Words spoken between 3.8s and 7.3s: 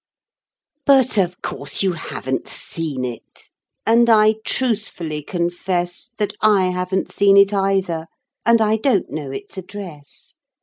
and I truthfully confess That I haven't